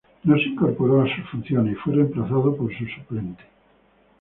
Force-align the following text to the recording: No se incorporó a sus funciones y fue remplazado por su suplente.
No 0.23 0.35
se 0.35 0.45
incorporó 0.49 1.03
a 1.03 1.15
sus 1.15 1.29
funciones 1.29 1.73
y 1.73 1.75
fue 1.75 1.93
remplazado 1.93 2.55
por 2.55 2.75
su 2.75 2.87
suplente. 2.87 3.43